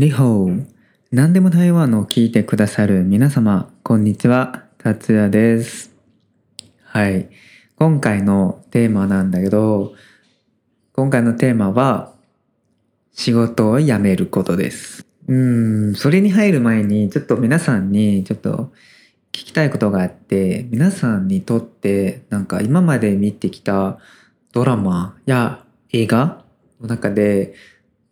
[0.00, 0.64] リホー
[1.10, 4.64] 何でも台湾を聞いてくださる皆様こんにちは。
[4.78, 5.94] 達也です。
[6.84, 7.28] はい。
[7.76, 9.92] 今回のテーマなんだけど
[10.94, 12.14] 今回のテーマは
[13.12, 15.04] 仕事を辞めることです。
[15.28, 18.72] うんそれに入る前にちょっと皆さんにちょっと
[19.32, 23.98] 聞きたいことがあって皆さんにとってなんか今まで見てきた
[24.52, 25.62] ドラマや
[25.92, 26.42] 映画
[26.80, 27.52] の中で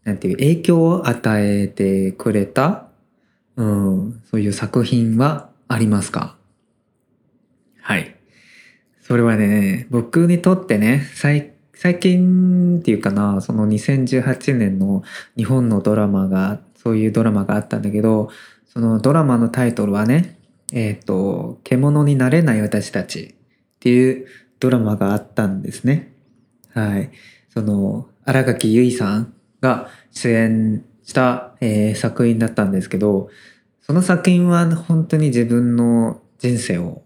[0.09, 2.87] なんていう影響を与えてくれた、
[3.57, 6.34] うん、そういう作品はありますか？
[7.83, 8.17] はい。
[9.03, 15.03] それはね、僕にとってね、最最近っていうかな、その2018年の
[15.37, 18.31] 日本のドラマが、そういうドラマがあったんだけど、
[18.67, 20.39] そのドラマのタイトルはね、
[20.73, 24.27] えっ、ー、と、獣になれない私たちっていう
[24.59, 26.15] ドラマがあったんですね。
[26.72, 27.11] はい。
[27.50, 33.31] その、荒垣結衣さんが出演した、えー、作品だったんですけど、
[33.81, 37.03] その作品は本当に自分の人生を、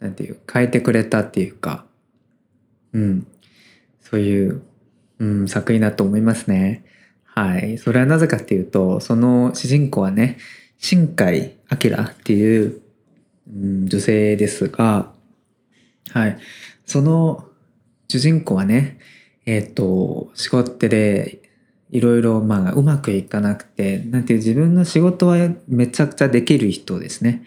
[0.00, 1.84] なんていう、変えてくれたっていうか、
[2.92, 3.26] うん、
[4.00, 4.62] そういう、
[5.18, 6.84] うん、作品だと思いますね。
[7.24, 7.78] はい。
[7.78, 10.38] それはなぜかっていうと、その主人公はね、
[10.78, 12.80] 新海明っていう、
[13.48, 15.12] うん、女性ですが、
[16.10, 16.38] はい。
[16.86, 17.44] その
[18.08, 18.98] 主人公はね、
[19.46, 21.43] えっ、ー、と、仕事で
[21.90, 25.36] いろいろまあうまくいかなくて、なんていう自分の仕事は
[25.68, 27.44] めちゃくちゃできる人ですね。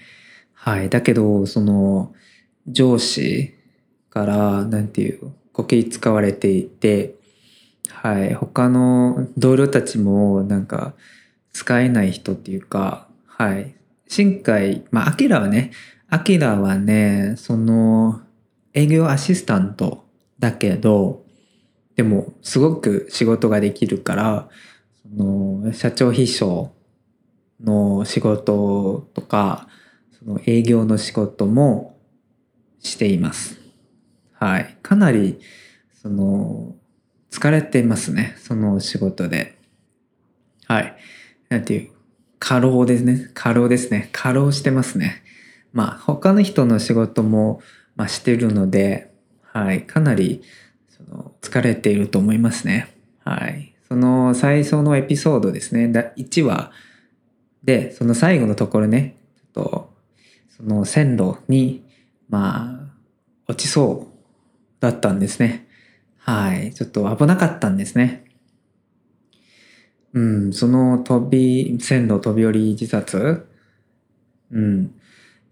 [0.54, 0.90] はい。
[0.90, 2.14] だけど、その
[2.68, 3.54] 上司
[4.10, 7.16] からなんていうこき使われていて、
[7.90, 8.34] はい。
[8.34, 10.94] 他の同僚たちもなんか
[11.52, 13.76] 使えない人っていうか、はい。
[14.08, 15.72] 新海、まあ、アキラはね、
[16.10, 18.22] アキラはね、その
[18.74, 20.06] 営業アシスタント
[20.40, 21.26] だけど、
[21.98, 24.50] でもすごく仕事ができるから
[25.02, 26.72] その社長秘書
[27.62, 29.68] の仕事とか
[30.18, 32.00] その営業の仕事も
[32.80, 33.60] しています。
[34.34, 34.78] はい。
[34.82, 35.40] かなり
[36.02, 36.76] その
[37.32, 38.36] 疲れてますね。
[38.40, 39.58] その仕事で。
[40.66, 40.96] はい。
[41.50, 41.92] なんていう、
[42.40, 43.32] 過労ですね。
[43.34, 44.10] 過労ですね。
[44.12, 45.24] 過労してますね。
[45.74, 47.62] まあ他の人の仕事も、
[47.96, 49.12] まあ、してるので、
[49.42, 49.86] はい。
[49.86, 50.44] かなり
[51.10, 52.94] の疲れていると思いますね。
[53.24, 53.74] はい。
[53.88, 55.86] その最初のエピソードですね。
[56.18, 56.72] 1話
[57.64, 59.94] で、その最後のところね、ちょっと、
[60.58, 61.86] その線路に、
[62.30, 62.94] まあ、
[63.48, 65.68] 落ちそうだったんですね。
[66.18, 66.74] はい。
[66.74, 68.26] ちょっと危なかったんですね。
[70.14, 73.46] うん、その飛び、線路飛び降り自殺？
[74.52, 74.94] うん、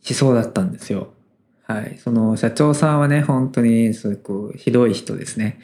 [0.02, 1.14] しそうだったんですよ。
[1.68, 1.98] はい。
[1.98, 5.60] その社長さんはね、本当にすごくひどい人ですね。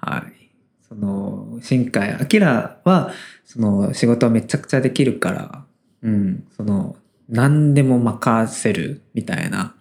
[0.00, 0.50] はい。
[0.88, 3.12] その、新海明は、
[3.44, 5.64] その仕事はめちゃくちゃできるから、
[6.02, 6.96] うん、その、
[7.28, 9.74] 何でも任せるみたいな。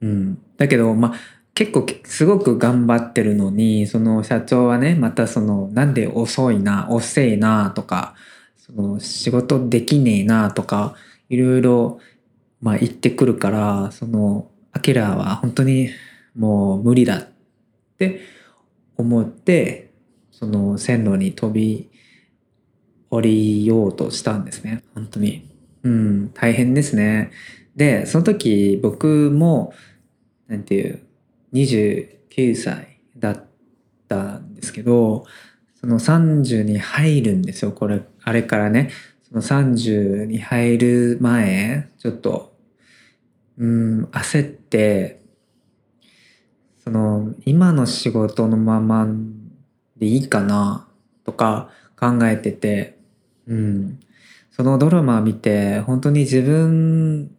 [0.00, 0.38] うん。
[0.56, 1.14] だけど、まあ、
[1.54, 8.14] 結構すごく頑張ってるのに、その社長はね、またその、なんで遅いな、遅いなとか、
[8.56, 10.94] その仕事できねえなとか、
[11.28, 12.00] いろいろ、
[12.60, 15.90] まあ言ってくるから、その、アキラは本当に
[16.36, 17.28] もう無理だっ
[17.98, 18.20] て
[18.96, 19.90] 思って
[20.30, 21.90] その線路に飛び
[23.10, 24.82] 降りようとしたんですね。
[24.94, 25.48] 本当に。
[25.82, 27.30] うん大変ですね。
[27.76, 29.72] でその時僕も
[30.48, 31.02] なんていう
[31.52, 33.44] 29歳だっ
[34.08, 35.24] たんですけど
[35.80, 38.90] その30に入るんですよこれあれからね。
[39.28, 42.57] その30に入る前ちょっと
[43.58, 45.20] うん焦って
[46.82, 49.06] その今の仕事のまま
[49.96, 50.88] でいいかな
[51.24, 52.96] とか考えてて、
[53.46, 54.00] うん、
[54.50, 57.30] そのドラマ見て本当に自分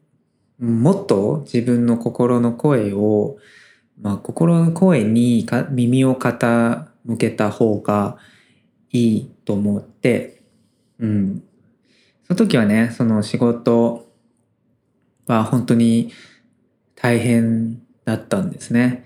[0.59, 3.37] もっと自分の心の声を、
[4.01, 6.85] まあ、心の声に耳を傾
[7.17, 8.17] けた方が
[8.91, 10.41] いいと思って、
[10.99, 11.43] うん、
[12.27, 14.08] その時はねその仕事
[15.33, 16.11] は本当に
[16.95, 19.05] 大変だったんですね。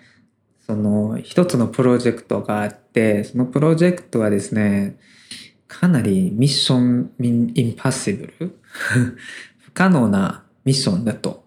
[0.65, 4.97] その一つのプロジェクトがあって、そのプロジェクトはですね、
[5.67, 8.59] かなりミッションインパッシブル
[9.59, 11.43] 不可能なミッションだと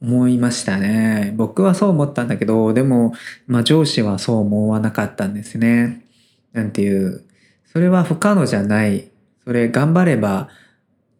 [0.00, 1.32] 思いましたね。
[1.36, 3.14] 僕はそう思ったんだけど、でも、
[3.46, 6.04] まあ上司はそう思わなかったんですね。
[6.52, 7.24] なんていう、
[7.72, 9.10] それは不可能じゃない。
[9.44, 10.48] それ頑張れば、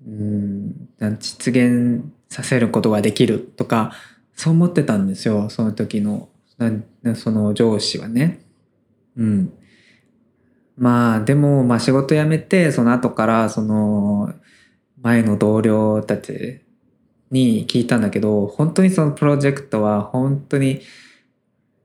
[0.07, 0.89] うん、
[1.19, 3.93] 実現させることができるとか、
[4.35, 5.51] そう思ってたんですよ。
[5.51, 6.31] その時の、
[7.15, 8.41] その上司はね。
[9.19, 9.53] うん。
[10.79, 14.33] まあ、でも、まあ仕事辞めて、その後から、その、
[15.03, 16.63] 前の同僚たち
[17.31, 20.81] に聞いたんだけど、本当にそのプロジェクトは本当に、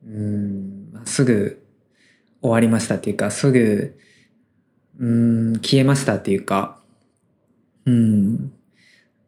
[0.06, 1.62] うん、すぐ
[2.42, 4.00] 終わりましたっていうか、すぐ、
[4.98, 6.80] うん、消えましたっていうか、
[7.86, 8.54] うん、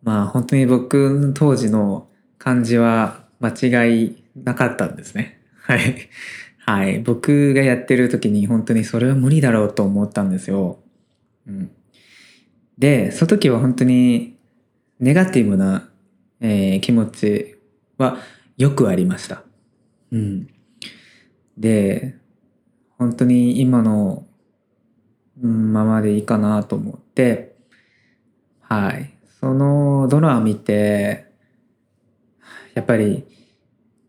[0.04, 2.08] まあ本当に僕当時の
[2.38, 5.42] 感じは間違いなかったんですね。
[5.62, 6.10] はい。
[6.58, 7.00] はい。
[7.00, 10.80] 僕がやってる時に本当にそれは無理だろうと思ったんですよ。
[11.48, 11.72] うん。
[12.78, 14.38] で、その時は本当に
[15.00, 15.90] ネガティブな、
[16.40, 17.58] えー、気持ち
[17.98, 18.18] は
[18.58, 19.44] よくありました。
[20.12, 20.48] うん。
[21.58, 22.16] で、
[22.98, 24.26] 本当に今の
[25.42, 27.56] ままでいいかなと思って、
[28.62, 29.19] はい。
[29.40, 31.26] そのドラマ見て、
[32.74, 33.26] やっぱり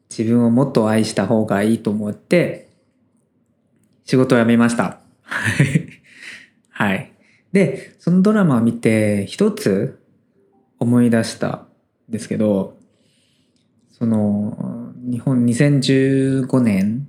[0.08, 2.68] 自分をもっと愛した方がいいと思って、
[4.04, 4.98] 仕事を辞めました。
[6.70, 7.12] はい。
[7.52, 10.00] で、そのドラマを見て、一つ
[10.78, 11.66] 思い出したん
[12.08, 12.76] ですけど、
[13.90, 17.08] その、日本2015年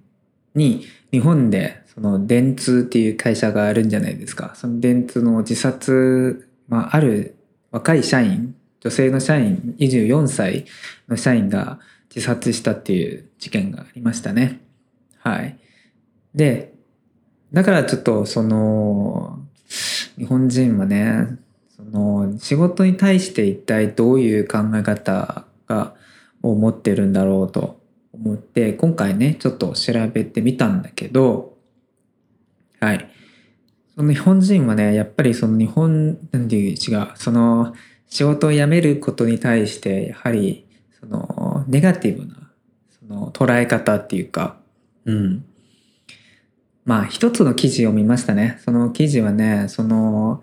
[0.54, 4.54] に日本でその電通っていう会社があるんじゃないですか。
[4.56, 7.36] その電通の自殺、まあ、ある
[7.72, 10.66] 若い社員、女性の社員、24歳
[11.08, 11.80] の社員が
[12.14, 14.62] 自殺したっていう事件がありましたね。
[15.20, 15.58] はい。
[16.36, 16.74] で、
[17.54, 19.40] だからちょっとその、
[20.18, 21.38] 日本人はね、
[21.76, 25.96] その仕事に対して一体どういう考え方が、
[26.44, 27.80] を持ってるんだろうと
[28.14, 31.56] 思って、今回ね、ちょっと調べてみたんだけど、
[32.80, 33.10] はい。
[34.02, 37.76] その日本人はね、やっぱりその日本、なんていう違う、その
[38.08, 40.66] 仕事を辞めることに対して、やはり、
[41.00, 42.50] その、ネガティブな、
[42.90, 44.58] その捉え方っていうか、
[45.06, 45.46] うん。
[46.84, 48.58] まあ、一つの記事を見ましたね。
[48.66, 50.42] その記事はね、その、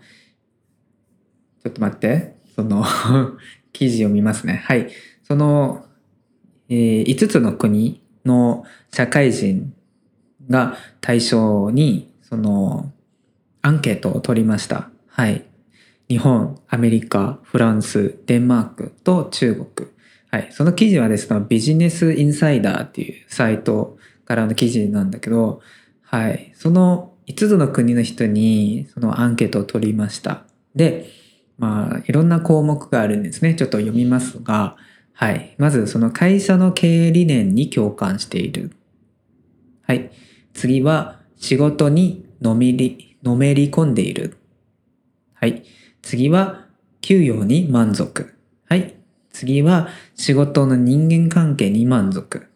[1.64, 2.84] ちょっと待って、その
[3.74, 4.62] 記事を見ますね。
[4.66, 4.88] はい。
[5.24, 5.84] その、
[6.68, 9.74] えー、5つの国の社会人
[10.48, 12.92] が対象に、その、
[13.62, 14.90] アンケートを取りました。
[15.08, 15.44] はい。
[16.08, 19.88] 日本、アメリカ、フランス、デンマークと中国。
[20.30, 20.48] はい。
[20.50, 25.60] その記事はですね、ビジネスインサイダーっていうサイトからの記事なんだけど、
[26.02, 26.52] はい。
[26.54, 30.44] その5つの国の人にそのアンケートを取りました。
[30.74, 31.10] で、
[31.58, 33.54] まあ、いろんな項目があるんですね。
[33.54, 34.76] ちょっと読みますが、
[35.12, 35.56] はい。
[35.58, 38.70] まず、その会社の経営理念に共感している。
[39.82, 40.10] はい。
[40.54, 44.36] 次は、仕事にのめり、のめり込んでいる。
[45.34, 45.62] はい。
[46.02, 46.66] 次は、
[47.00, 48.34] 給与に満足。
[48.68, 48.94] はい。
[49.30, 52.46] 次は、仕事の人間関係に満足。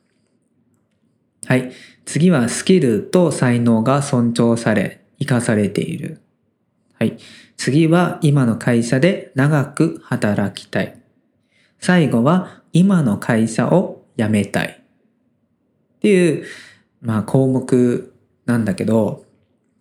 [1.46, 1.72] はい。
[2.04, 6.20] 次は、スキルと才能が尊重され、活かされている。
[6.98, 7.18] はい。
[7.56, 11.00] 次は、今の会社で長く働きたい。
[11.78, 14.82] 最後は、今の会社を辞めたい。
[15.96, 16.44] っていう、
[17.00, 18.12] まあ、項目
[18.46, 19.24] なんだけど、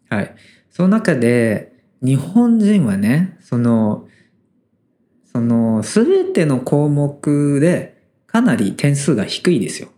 [0.09, 0.35] はい。
[0.71, 4.07] その中で、日本人はね、その、
[5.31, 9.89] その、すべての項目でかなり点数が低いですよ。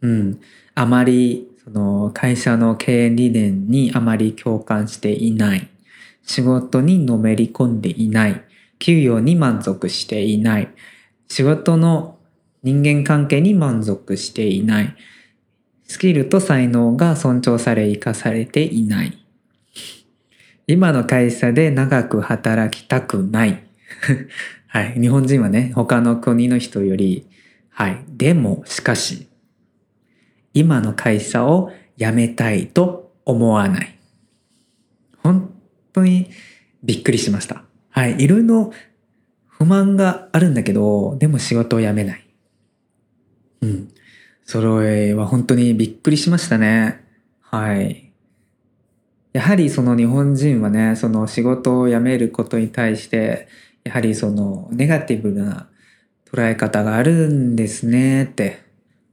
[0.00, 0.40] うん。
[0.74, 5.68] あまり、その、会社の経営理念にあまり共感していない。
[6.22, 8.42] 仕事にのめり込んでいない。
[8.78, 10.68] 給与に満足していない。
[11.28, 12.18] 仕事の
[12.62, 14.96] 人間関係に満足していない。
[15.84, 19.25] スキルと才能が尊重され生かされていない。
[20.66, 23.62] 今の会社で長く働きたくない。
[24.66, 25.00] はい。
[25.00, 27.26] 日本人はね、他の国の人より、
[27.70, 27.98] はい。
[28.08, 29.28] でも、しかし、
[30.54, 33.96] 今の会社を辞めたいと思わない。
[35.18, 35.52] 本
[35.92, 36.30] 当に
[36.82, 37.62] びっくりしました。
[37.90, 38.22] はい。
[38.22, 38.72] いろいろ
[39.46, 42.26] 不満があるんだけど、でも仕事を辞めない。
[43.62, 43.88] うん。
[44.44, 47.04] それは本当にびっくりしましたね。
[47.40, 48.05] はい。
[49.36, 53.48] やはりその日本人はね、その仕事を辞めることに対して、
[53.84, 55.68] やはりそのネガティブな
[56.24, 58.62] 捉え方があるんですねって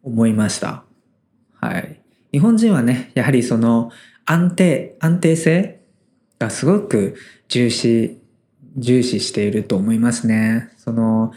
[0.01, 0.85] 思いました。
[1.59, 1.99] はい。
[2.31, 3.91] 日本人はね、やはりその
[4.23, 5.81] 安定、安定性
[6.39, 7.17] がすごく
[7.49, 8.17] 重視、
[8.77, 10.69] 重視していると思いますね。
[10.77, 11.33] その、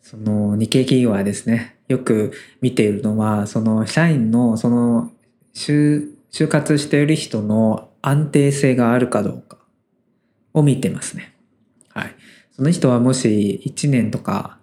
[0.00, 5.12] その日系企業はですね、よく見ているのは、その社員のその
[5.54, 9.58] 就就活している人の安定性があるかどうか
[10.52, 11.34] を見てますね。
[11.88, 12.14] はい。
[12.50, 14.58] その人はもし1年とか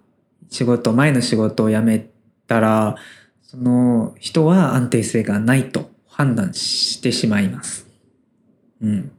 [0.50, 2.10] 仕事、前の仕事を辞め
[2.46, 2.96] たら、
[3.42, 7.86] その人は安定性がないと判断してしまいます。
[8.82, 9.12] うん。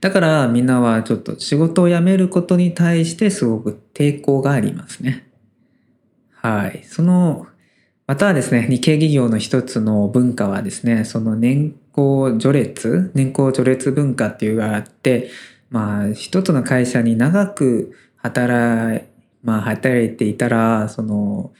[0.00, 5.30] だからみんなはちょっと仕事を辞めることに対してすごく抵抗がありますね。
[6.32, 6.82] はい。
[6.84, 7.46] その、
[8.08, 15.30] またはですね、日系企業の一つの文化はですね、その年功序列、年功序列文化っていうのがあって、
[15.70, 19.08] まあ、一つの会社に長く働い、
[19.42, 21.52] まあ、働いていたら、その、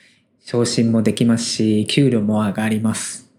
[0.44, 3.30] 昇進もできますし、給料も上がります。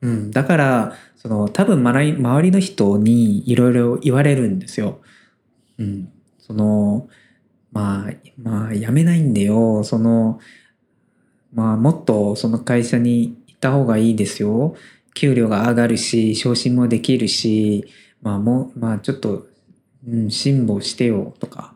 [0.00, 0.30] うん。
[0.30, 5.00] だから、その、多分周りの人にいろいろ言われるんですよ。
[5.78, 6.12] うん。
[6.38, 7.08] その、
[7.72, 9.84] まあ、まあ、辞めないんだよ。
[9.84, 10.40] その、
[11.52, 14.74] まあ、もっとその会社にいた方がいいですよ。
[15.20, 17.86] 給料が上がるし、昇進もできるし、
[18.22, 19.46] まあもう、まあちょっと、
[20.08, 21.74] うん、辛抱してよとか、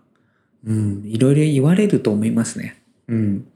[0.65, 2.83] うん、いろいろ言われると思いますね。
[3.09, 3.47] うん。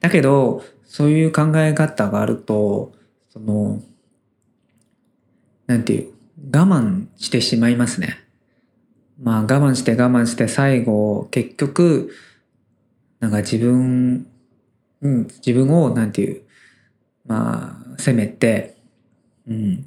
[0.00, 2.92] だけど、そういう考え方があると、
[3.30, 3.80] その、
[5.66, 6.12] なんていう、
[6.52, 8.18] 我慢してしまいますね。
[9.22, 12.12] まあ我慢して我慢して最後、結局、
[13.20, 14.26] なんか自分
[15.02, 16.42] うん、自分を、なんていう、
[17.26, 18.76] まあ、責めて、
[19.50, 19.86] うん、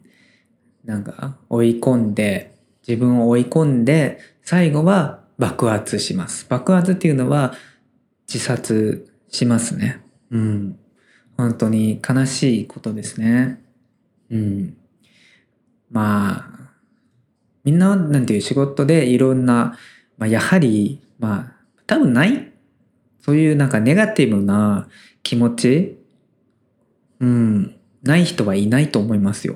[0.86, 2.56] なんか、追い込んで、
[2.88, 6.46] 自分を追い込んで、最後は爆発します。
[6.48, 7.54] 爆発っていうのは、
[8.28, 10.02] 自殺しますね。
[10.30, 10.78] うん。
[11.38, 13.64] 本当に悲しいことですね。
[14.30, 14.78] うん。
[15.90, 16.72] まあ、
[17.64, 19.78] みんな、なんていう仕事でいろんな、
[20.18, 22.52] まあ、やはり、まあ、多分ない
[23.20, 24.90] そういうなんかネガティブな
[25.22, 25.98] 気持ち、
[27.22, 29.56] うん、ない人はいないと思いますよ。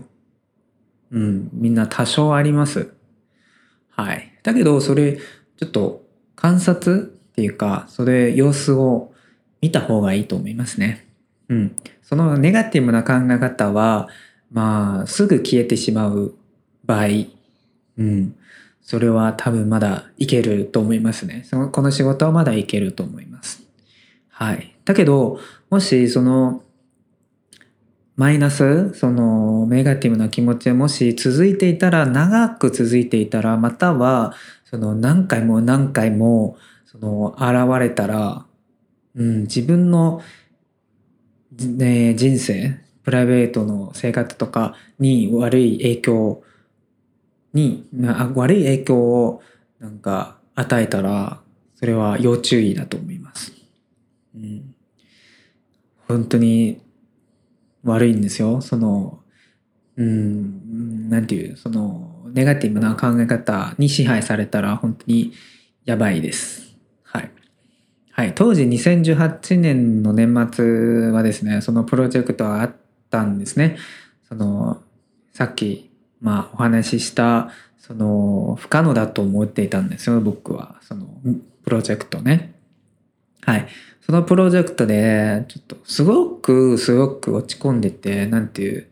[1.12, 2.92] うん、みんな多少あります。
[3.92, 4.32] はい。
[4.44, 5.18] だけど、それ、
[5.58, 7.02] ちょっと観察
[7.32, 9.14] っていうか、それ、様子を
[9.62, 11.08] 見た方がいいと思いますね。
[11.50, 11.76] うん。
[12.02, 14.08] そのネガティブな考え方は、
[14.52, 16.36] まあ、すぐ消えてしまう
[16.86, 17.08] 場合、
[17.98, 18.36] うん。
[18.82, 21.44] それは多分まだいけると思いますね。
[21.46, 23.64] そのこの仕事はまだいけると思います。
[24.30, 24.76] はい。
[24.86, 25.40] だけど、
[25.70, 26.64] もしその、
[28.18, 34.34] マイナス、その、ネガティブな気持ちがもし続いていたら、長く続いていたら、または、
[34.66, 38.44] その、何回も何回も、その、現れたら、
[39.16, 40.24] うん、自分の、
[41.60, 46.44] ね、人生、プライベートの生活とかに悪い影響
[47.54, 47.88] に、
[48.34, 49.44] 悪い影響を
[49.80, 51.40] なんか与えたら、
[51.76, 53.54] それは要注意だと思います。
[54.36, 54.76] うん、
[56.08, 56.82] 本当に
[57.92, 58.62] 悪いんですよ。
[58.62, 59.20] その、
[59.96, 65.34] うん、なんていう、その、ネガティブな考え方に支配されたら本当に
[65.86, 66.76] やばいです。
[67.04, 67.32] はい。
[68.12, 68.36] はい。
[68.36, 72.76] 当時2018年の年末はですね、そのプロジェクトがあっ
[73.10, 73.78] たんですね。
[74.28, 74.82] その、
[75.34, 75.88] さっき
[76.20, 81.08] まあお話ししたその不可能だと思っていたんですよ僕はその
[81.64, 82.56] プロジェクトね
[83.48, 83.68] はい。
[84.02, 88.88] そのプロジェクトでちょっとすごくすごく落ち込んでてなんていう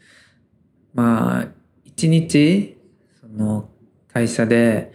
[0.94, 1.48] まあ
[1.84, 2.78] 一日
[3.22, 3.70] その
[4.12, 4.94] 会社で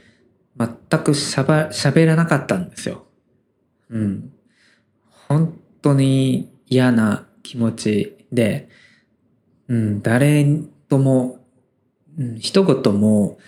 [0.58, 3.04] 全くしゃば喋らなかったんですよ。
[3.90, 4.32] うん。
[5.28, 8.68] 本当に嫌な気持ちで、
[9.68, 10.44] うん、誰
[10.88, 11.40] とも
[12.18, 13.38] うん、一言も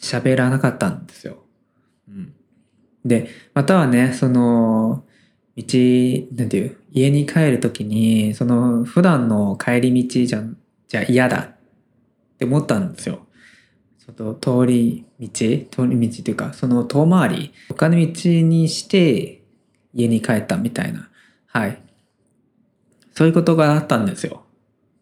[0.00, 1.44] 喋らなかったんですよ。
[2.08, 2.34] うん、
[3.04, 5.03] で、またはね、その、
[5.56, 10.42] 道、なんていう、家に帰るときに、その普段の帰り道じゃ、
[10.88, 11.56] じゃ嫌だっ
[12.38, 13.26] て思ったんですよ。
[13.98, 19.42] その通り道、通り道っていうか、その遠回り、他の道にして
[19.94, 21.08] 家に帰ったみたいな。
[21.46, 21.80] はい。
[23.12, 24.42] そういうことがあったんですよ。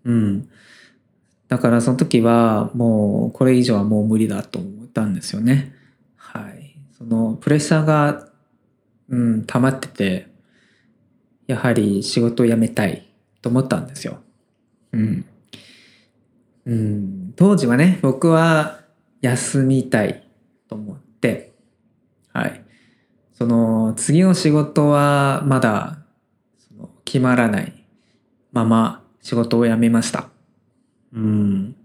[0.05, 0.49] うん。
[1.49, 5.75] だからその時はもうこれ以上はもう無理だと思ったんですよね。
[6.17, 6.77] はい。
[6.97, 8.29] そのプレッシャーが、
[9.09, 10.32] うん、溜まってて、
[11.47, 13.07] やはり仕事を辞めたい
[13.41, 14.21] と思ったんですよ。
[14.93, 15.25] うん。
[16.65, 18.81] うん、当時はね、僕は
[19.21, 20.27] 休みたい
[20.69, 21.53] と思って、
[22.33, 22.65] はい。
[23.33, 25.99] その次の仕事はまだ
[26.59, 27.83] その決まらない
[28.53, 30.29] まま仕事を辞めました。
[31.13, 31.77] うん。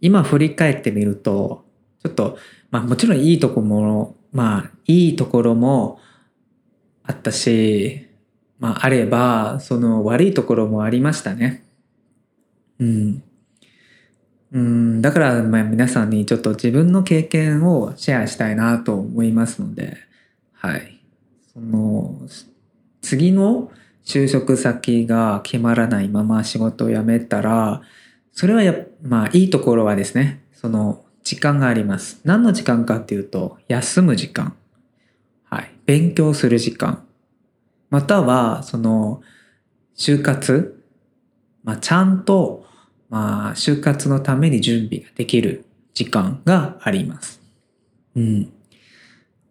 [0.00, 1.64] 今振り返ってみると、
[2.02, 2.38] ちょっと、
[2.70, 6.00] まあもちろんいいとこも、まあいいところも
[7.02, 8.05] あったし、
[8.58, 11.64] まああれば、その悪いところもありましたね。
[12.78, 13.22] うん。
[14.52, 19.96] うん、だからまあ皆さんにちょっと自分の経験をシェアしたいなと思いますので、
[20.52, 21.00] はい。
[21.52, 22.20] その、
[23.02, 23.70] 次の
[24.04, 27.82] 就職先が決まらないまま仕事を辞めたら、
[28.32, 32.20] それはや、まあいいところはですね、その時間があります。
[32.24, 34.54] 何の時間かっていうと、休む時間。
[35.44, 35.70] はい。
[35.86, 37.05] 勉強する時間。
[37.90, 39.22] または、その、
[39.96, 40.82] 就活。
[41.64, 42.66] まあ、ちゃんと、
[43.08, 45.64] まあ、就活のために準備ができる
[45.94, 47.40] 時間があります。
[48.14, 48.52] うん。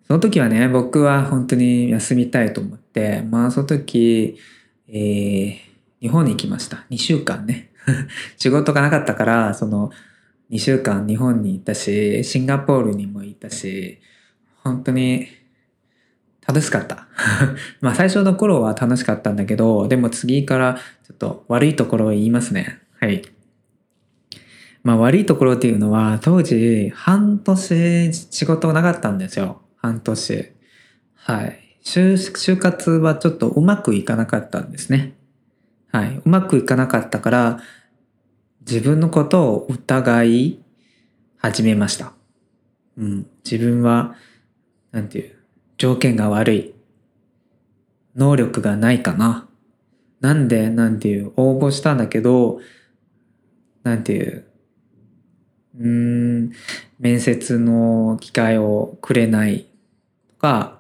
[0.08, 4.38] その時はね、僕は本当に休みたいと思って、まあ、その時、
[4.88, 5.56] えー、
[6.00, 6.86] 日本に行きました。
[6.90, 7.72] 2週間ね。
[8.38, 9.92] 仕事がなかったから、その、
[10.52, 14.00] 2週間日本に行ったし、シンガポールにも行ったし、
[14.64, 15.28] 本当に
[16.48, 17.08] 楽しかった。
[17.82, 22.80] まあ最初の頃は楽しかったんだけど、でも次からちょっと悪いところを言いますね。
[23.00, 23.24] はい。
[24.84, 29.62] まあ悪いところっていうのは、当時半年仕事なかったんですよ。
[29.78, 30.52] 半年。
[31.16, 31.60] はい。
[31.84, 35.14] 就就活はちょっとうまくいかなかったんですね。
[35.92, 36.22] はい。
[36.24, 37.60] うまくいかなかったから、
[38.62, 40.60] 自分のことを疑い
[41.38, 42.14] 始めました。
[42.98, 43.28] うん。
[43.44, 44.16] 自分は、
[44.92, 45.36] なんていう、
[45.78, 46.74] 条件が悪い。
[48.16, 49.48] 能力がないかな。
[50.22, 52.60] なんで、なんていう、応募したんだけど、
[53.84, 54.46] なんていう、
[55.80, 56.52] うん、
[57.00, 59.66] 面接の機会をくれない
[60.30, 60.80] とか、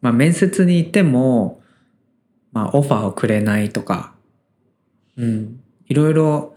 [0.00, 1.62] まあ面接に行っても、
[2.52, 4.14] まあオファーをくれないとか、
[5.16, 6.56] うん、いろいろ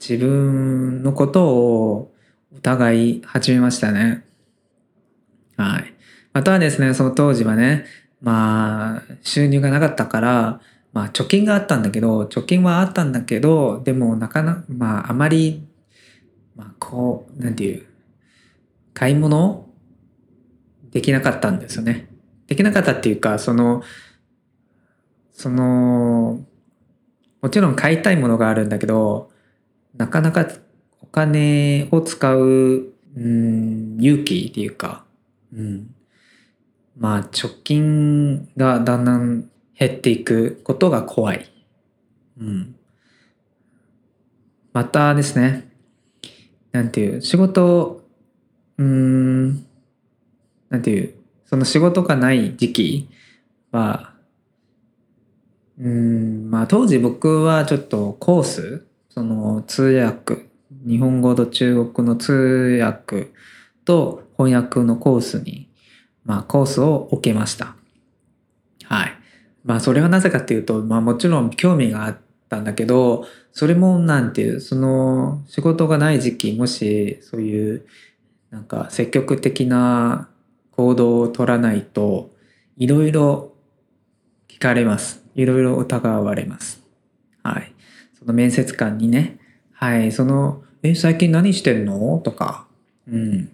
[0.00, 2.12] 自分のことを
[2.52, 4.24] 疑い始めましたね。
[5.56, 5.93] はい。
[6.34, 7.86] またはですね、その当時はね、
[8.20, 10.60] まあ、収入がなかったから、
[10.92, 15.64] まあ、貯金があったんだけど、貯金はあったんだけど、でも、なかなか、まあ、あまり、
[16.56, 17.86] まあ、こう、なんていう、
[18.94, 19.68] 買い物
[20.90, 22.08] できなかったんですよね。
[22.48, 23.84] できなかったっていうか、その、
[25.32, 26.44] その、
[27.42, 29.30] もちろん買いたいものがあるんだけど、
[29.96, 30.48] なかなか
[31.00, 32.40] お金を使う、
[33.16, 35.04] うん、勇気っていうか、
[35.52, 35.94] うん。
[36.96, 41.50] まあ、貯金がだんだん減っていくことが怖い。
[42.40, 42.76] うん。
[44.72, 45.68] またですね、
[46.72, 48.04] なんていう、仕事、
[48.78, 49.66] うーん、
[50.68, 51.14] なんていう、
[51.46, 53.08] その仕事がない時期
[53.70, 54.12] は、
[55.78, 60.48] うん、まあ当時僕はちょっとコース、その通訳、
[60.86, 63.32] 日本語と中国の通訳
[63.84, 65.68] と翻訳のコースに、
[66.24, 67.74] まあコースを受けました。
[68.84, 69.12] はい。
[69.64, 77.86] まあそれはなぜかっていうと、まあもちろん興味があったんだけど、それもなんていう、その仕事がない時期、もしそういう
[78.50, 80.28] なんか積極的な
[80.72, 82.30] 行動を取らないと、
[82.76, 83.52] いろいろ
[84.48, 85.22] 聞かれます。
[85.34, 86.82] いろいろ疑われます。
[87.42, 87.72] はい。
[88.18, 89.38] その面接官にね、
[89.72, 92.18] はい、その、え、最近何してんの？
[92.18, 92.66] とか、
[93.08, 93.50] うん、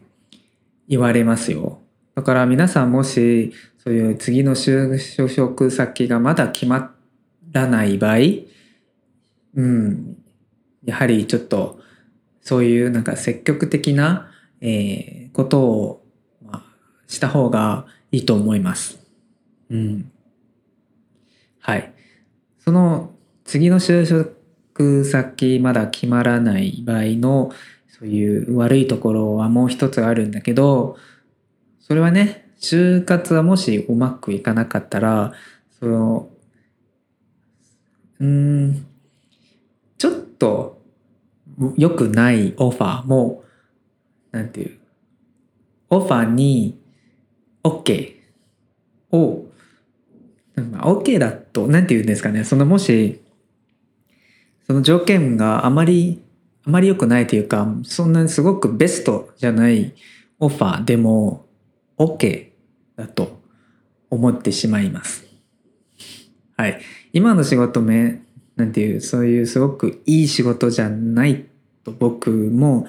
[0.88, 1.79] 言われますよ。
[2.14, 6.94] だから皆さんもし、そういう次の就職先がまだ決ま
[7.52, 8.16] らない場合、
[9.54, 10.16] うん、
[10.84, 11.80] やはりちょっと、
[12.42, 16.06] そういうなんか積極的な、えーことを、
[16.44, 16.62] まあ、
[17.06, 18.98] した方がいいと思います。
[19.70, 20.10] うん。
[21.60, 21.92] はい。
[22.58, 27.52] その次の就職先まだ決まらない場合の
[27.88, 30.96] そういう悪いところはもう一つあるんだけど、
[31.90, 35.32] それはね、就活はもしうまくいかなかったら、
[35.80, 36.30] その、
[38.20, 38.86] うーん、
[39.98, 40.80] ちょっと
[41.76, 43.42] 良くないオファーも、
[44.30, 44.78] なんていう、
[45.88, 46.78] オファーに
[47.64, 48.14] OK
[49.10, 49.46] を、
[50.70, 53.20] まあ OK だと、なんて言うんですかね、そのもし、
[54.68, 56.22] その条件があまり、
[56.64, 59.96] あまり良くないというか、そんなにすごくベストじゃない
[60.38, 61.49] オファーでも
[62.00, 62.52] OK
[62.96, 63.38] だと
[64.08, 65.26] 思ってしまいます。
[66.56, 66.80] はい。
[67.12, 68.22] 今の仕事め、
[68.56, 71.44] なんていう、そういうすごくいい仕事じゃない
[71.84, 72.86] と僕も、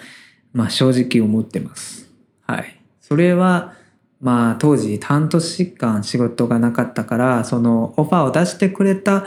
[0.54, 2.10] まあ正直思ってます。
[2.48, 2.80] はい。
[3.02, 3.74] それは、
[4.22, 9.26] まあ当時半年間仕事がなかったから、そのオファーを出してくれた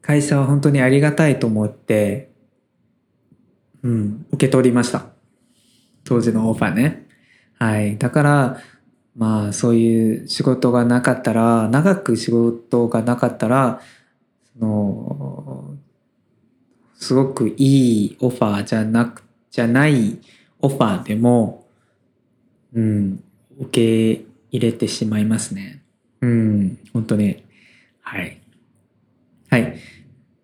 [0.00, 2.30] 会社は本当にありがたいと思って、
[3.82, 5.06] うん、受け取りました。
[6.04, 7.03] 当時のオファーね。
[7.58, 7.98] はい。
[7.98, 8.60] だから、
[9.16, 13.80] まあそういう仕事がなかったら、長く仕事がなかったら、
[14.58, 15.74] その、
[16.96, 20.18] すごくいいオファーじゃなく、じゃない
[20.60, 21.66] オファーでも、
[22.74, 23.22] うん、
[23.60, 25.82] 受け入れてしまいますね。
[26.20, 27.44] うん、本当に。
[28.00, 28.40] はい。
[29.50, 29.76] はい。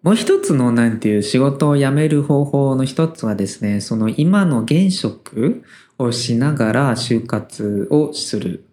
[0.03, 5.63] もう一つのなんていう仕事を辞める方法の一つはですね、その今の現職
[6.01, 8.65] をしながら就活をする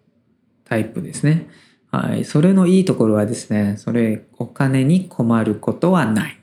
[0.64, 1.48] タイプですね。
[1.90, 2.24] はい。
[2.24, 6.38] それのいいところはですね、それお金に困ることはない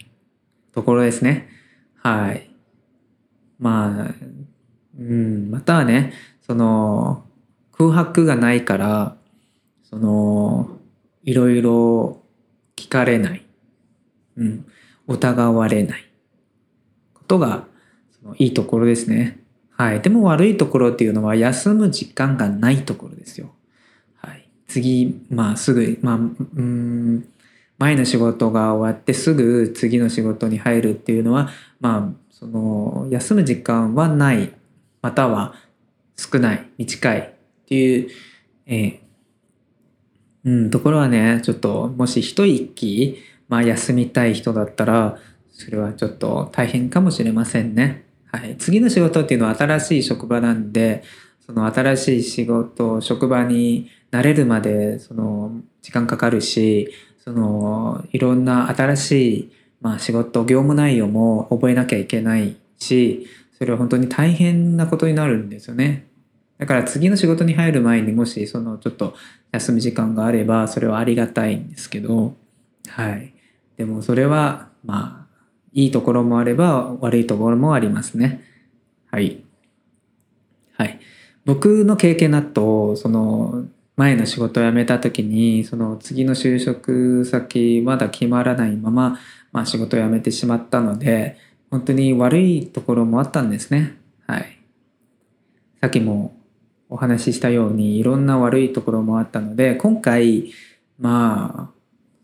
[0.73, 1.49] ところですね。
[1.95, 2.49] はい。
[3.59, 4.15] まあ、
[4.99, 7.25] うん、またはね、その
[7.71, 9.17] 空白がないから、
[9.83, 10.77] その、
[11.23, 12.21] いろいろ
[12.75, 13.43] 聞かれない。
[14.37, 14.65] うん。
[15.07, 16.05] 疑われない
[17.13, 17.65] ことが
[18.19, 19.44] そのいいところですね。
[19.77, 20.01] はい。
[20.01, 23.51] でも悪いところっていうのは休む時間がないところですよ。
[24.15, 24.47] はい。
[24.67, 26.19] 次、まあすぐ、まあ、う
[26.61, 27.27] ん、
[27.77, 31.49] 前の仕事が終わってすぐ次の仕事に入るっていうのは、
[31.81, 34.53] まあ、その、休む時間はない、
[35.01, 35.55] または
[36.15, 37.29] 少ない、短いっ
[37.67, 38.09] ていう、
[38.65, 38.99] えー、
[40.45, 43.17] うん、ところはね、ちょっと、もし一息、
[43.49, 45.17] まあ休みたい人だったら、
[45.51, 48.04] それはちょっと大変かもしれませんね。
[48.35, 48.57] はい。
[48.57, 51.03] 次の仕事っていうのは新しい職場なんで、
[51.45, 56.91] その新しい仕事、職場に慣れるまで、その、時間かかるし、
[57.23, 66.07] その、いろんな新しい、まあ仕事、業務内容も覚えなきゃいけないし、それは本当に大変なことになるんですよね。
[66.57, 69.13] だから次の仕事に入る前にもしそのちょっと
[69.51, 72.35] 休み時間があればそれはありがたいんですけど、
[72.87, 73.33] はい。
[73.77, 75.24] でもそれは、まあ、
[75.75, 78.41] いいところもあれば悪いところもありますね。
[79.11, 79.43] はい。
[80.77, 80.99] はい。
[81.43, 83.65] 僕の経験だと、その、
[83.97, 89.19] 前の仕事を辞めた時に、その次の就職先まだ決まらないまま、
[89.51, 91.37] まあ仕事を辞めてしまったので、
[91.69, 93.97] 本当に悪いところもあったんですね。
[94.27, 94.57] はい。
[95.81, 96.35] さっきも
[96.89, 100.51] お話ししたようにいろんな悪いところもあったので、今回、
[100.99, 101.79] まあ、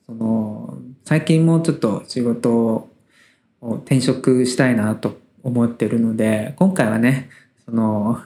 [0.05, 2.90] その、最近もちょっと仕事を
[3.61, 7.29] 転職したいなと思ってるので、今回はね、
[7.65, 8.21] その、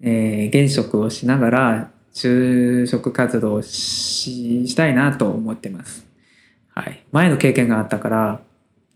[0.00, 6.06] えー、現職をしながら就職活動をししたいなと思ってます。
[6.68, 7.04] はい。
[7.12, 8.40] 前の経験があったから、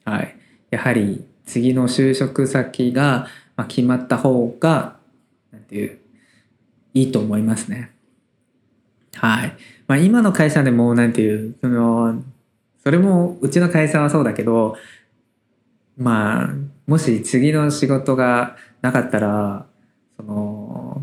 [0.05, 0.35] はい。
[0.71, 3.27] やはり次の就職先が
[3.69, 4.97] 決まった方が、
[5.53, 5.99] なんていう、
[6.95, 7.91] いいと思いますね。
[9.15, 9.57] はい。
[9.87, 12.23] まあ今の会社でも、なんていう、その、
[12.83, 14.77] それもうちの会社はそうだけど
[15.99, 16.55] まあ
[16.87, 19.67] もし次の仕事がなかったら
[20.17, 21.03] その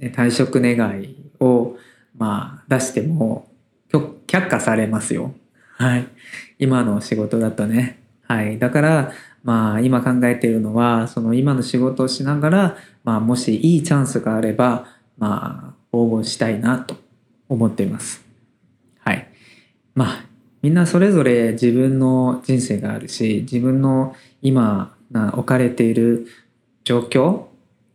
[0.00, 1.76] 退職願いを
[2.16, 3.48] まあ出しても
[3.90, 5.34] 却下されますよ。
[5.76, 6.06] はい。
[6.58, 8.00] 今の仕事だとね。
[8.26, 8.58] はい。
[8.58, 14.86] だから、まあ今考えているのは、その今の仕事をしながら、まあもしいいチャンスがあれば、
[15.18, 16.96] まあ応募したいなと
[17.48, 18.24] 思っています。
[19.00, 19.28] はい。
[19.94, 20.24] まあ
[20.62, 26.26] みんなそれぞれ自分の人生があるし自分の今置かれている
[26.84, 27.44] 状況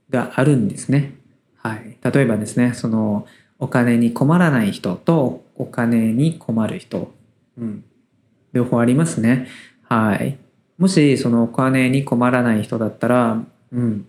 [0.10, 1.16] があるんですね。
[1.58, 3.26] はい、例えばですねその
[3.60, 7.12] お金に困らない人とお金に困る人、
[7.58, 7.84] うん、
[8.54, 9.48] 両方ありますね。
[9.84, 10.38] はい、
[10.78, 14.08] もしそのお金に困らない人だったら、うん、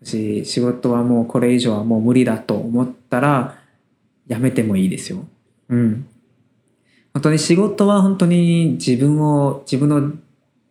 [0.00, 3.58] もし仕事はもうこれ以上はもう無理だと思ったら
[4.26, 5.26] やめてもいいですよ。
[5.68, 6.06] うん、
[7.18, 10.12] 本当に仕事は本当に自分を、自分の、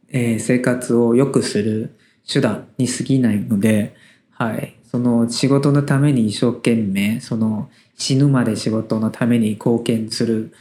[0.07, 1.93] えー、生活を良くする
[2.25, 3.93] 手段に過ぎないので、
[4.31, 4.77] はい。
[4.89, 10.51] その仕事のために一生懸命、その死ぬまで仕事のために貢献する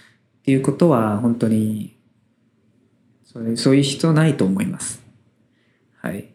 [0.40, 1.96] っていうことは本当に、
[3.24, 5.00] それそういう必要ないと思います。
[6.00, 6.30] はい。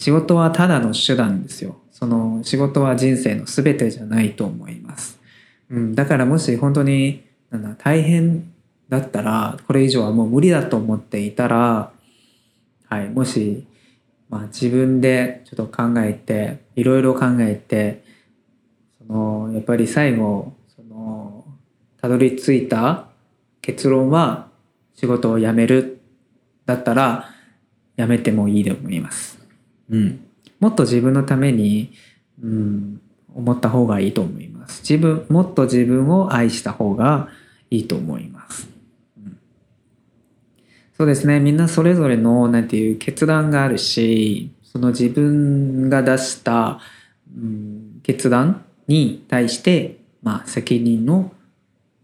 [0.00, 1.76] 仕事はただの手段ですよ。
[1.92, 5.20] その仕事は人生の全てじゃないと思います。
[5.70, 8.55] うん、だからもし本当になんだ大変
[8.88, 11.90] だったら、これ以上はもう無理だと思っていたら、
[12.88, 13.66] はい、もし、
[14.28, 18.04] まあ自分でちょっと考えて、いろいろ考えて、
[18.98, 21.44] その、やっぱり最後、その、
[22.00, 23.06] たどり着いた
[23.60, 24.48] 結論は、
[24.94, 26.00] 仕事を辞める、
[26.64, 27.30] だったら、
[27.96, 29.38] 辞めてもいいと思います。
[29.90, 30.20] うん。
[30.60, 31.92] もっと自分のために、
[32.42, 33.00] うん、
[33.34, 34.80] 思った方がいいと思います。
[34.80, 37.28] 自分、もっと自分を愛した方が
[37.70, 38.35] いいと思います。
[40.96, 41.40] そうですね。
[41.40, 46.80] みんなそれぞれの、なんていう決断があるし、その自分が出した、
[47.36, 51.32] うん、決断に対して、まあ、責任を、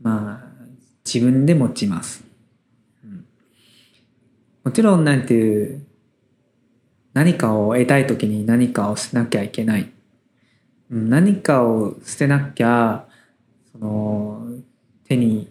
[0.02, 0.52] まあ、
[1.07, 2.22] 自分で持ちます。
[3.02, 3.24] うん、
[4.64, 5.87] もちろん、なんていう、
[7.14, 9.90] 何かを得たい時に何かを捨てなきゃいけない。
[10.90, 13.07] うん、何かを捨てなきゃ、
[13.72, 14.48] その、
[15.09, 15.50] 手に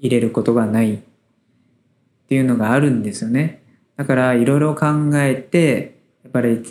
[0.00, 1.04] 入れることがない
[2.30, 3.60] っていうのがあるんですよね。
[3.96, 6.62] だからいろいろ考えて、やっぱり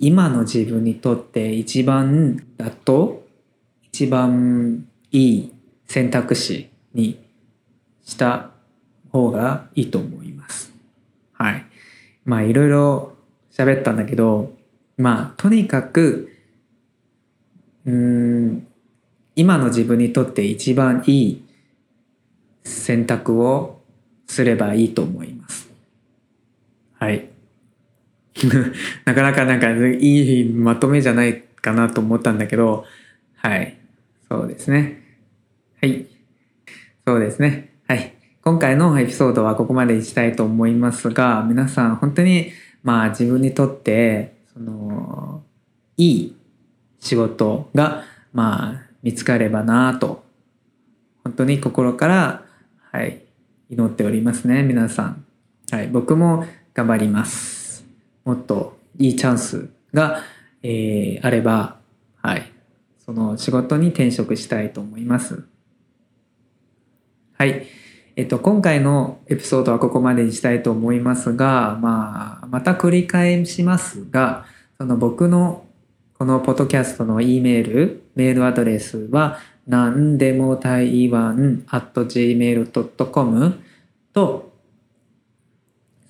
[0.00, 3.26] 今の自分にとって一番妥当、
[3.84, 5.52] 一番いい
[5.86, 7.18] 選択肢に
[8.04, 8.50] した
[9.10, 10.74] 方がいいと思います。
[11.32, 11.64] はい。
[12.26, 13.16] まあいろいろ
[13.50, 14.52] 喋ったんだけど、
[14.98, 16.30] まあとにかく、
[17.86, 18.66] うん、
[19.36, 21.44] 今の自分にとって一番いい
[22.62, 23.75] 選択を
[24.36, 25.66] すればいいと思います。
[26.98, 27.26] はい。
[29.06, 32.84] なかなかなんかいいまとめじゃないかなと思ったんだけど、
[33.36, 33.78] はい。
[34.28, 35.00] そうですね。
[35.80, 36.04] はい。
[37.06, 37.70] そうですね。
[37.88, 38.12] はい。
[38.42, 42.50] 今回のエピソードはここまでにしたいと思いますが、皆さん本当に
[42.82, 45.42] まあ自分にとって、その、
[45.96, 46.36] いい
[47.00, 50.22] 仕事がまあ見つかればなと、
[51.24, 52.46] 本当に心から
[52.92, 53.25] はい、
[53.68, 55.24] 祈っておりますね、皆さん。
[55.72, 57.84] はい、僕も頑張ります。
[58.24, 60.22] もっといいチャンスが、
[60.62, 61.76] えー、あれば、
[62.22, 62.52] はい、
[63.04, 65.44] その仕事に転職したいと思います。
[67.36, 67.66] はい。
[68.14, 74.46] えっと、今回のエピソードはここまでにしたいと思いますが、まあ、また繰り返しますが、
[74.78, 75.65] その僕の
[76.18, 83.60] このポッドキャストの E メール、メールアドレスは、なんでも台湾 at gmail.com
[84.14, 84.52] と、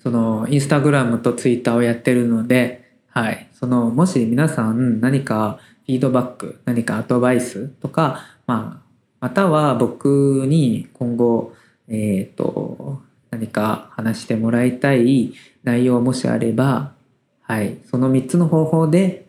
[0.01, 3.49] そのインスタグラムとツイッターをやってるので、はい。
[3.51, 8.87] その、もし皆さん何かフィードバック、何かアドバイスとか、まあ、
[9.19, 11.53] または僕に今後、
[11.89, 16.93] えっ、ー、と、何か話してもらいたい内容もしあれば、
[17.41, 17.79] はい。
[17.83, 19.26] その3つの方法で、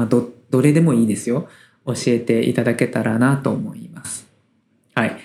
[0.00, 1.46] まあ、ど、どれでもいいですよ。
[1.84, 4.26] 教えていただけたらなと思います。
[4.94, 5.18] はい。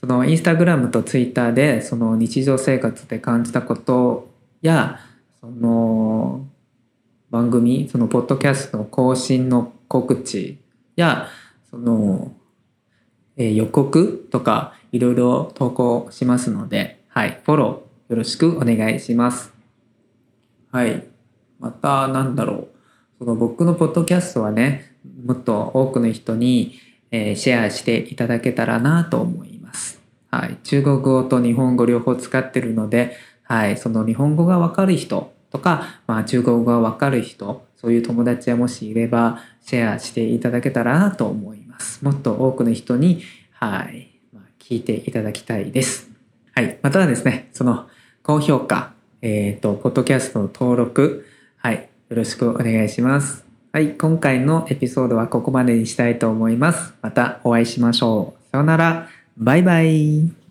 [0.00, 4.28] そのインスタグラムとツイッターでその日常生活で感じたこと
[4.62, 5.00] や
[5.40, 6.44] その
[7.30, 10.58] 番組そのポッドキャストの更新の告知
[10.96, 11.28] や
[11.70, 12.32] その、
[13.36, 19.52] えー、予告とかいろいろ投稿しますので、はい、フォローよろしくお願いします。
[20.72, 21.04] はい。
[21.58, 22.75] また、なんだろう。
[23.18, 24.92] その僕のポッドキャストはね、
[25.24, 26.78] もっと多くの人に、
[27.10, 30.00] えー、シェアしていただけたらなと思います。
[30.30, 30.56] はい。
[30.64, 33.76] 中国語と日本語両方使ってるので、はい。
[33.78, 42.04] その日本語がわかる人とか、まあ中国語がわかる人、そういう友達はもしいれば、シェアしていただけたらなと思います。
[42.04, 44.10] もっと多くの人に、はい。
[44.32, 46.10] まあ、聞いていただきたいです。
[46.54, 46.78] はい。
[46.82, 47.88] またはですね、その
[48.22, 51.26] 高評価、えっ、ー、と、ポッドキャストの登録、
[51.56, 51.88] はい。
[52.08, 53.44] よろしくお願いします。
[53.72, 56.94] はい、今回のエピソードはここまでにしたいと思います。
[57.02, 58.50] またお会いしましょう。
[58.52, 59.08] さようなら。
[59.36, 60.45] バイバイ。